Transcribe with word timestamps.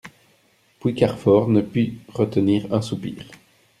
Puis 0.79 0.95
Carfor 0.95 1.47
ne 1.47 1.61
put 1.61 1.93
retenir 2.11 2.73
un 2.73 2.81
soupir. 2.81 3.23